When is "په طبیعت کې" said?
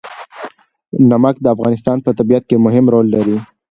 2.05-2.63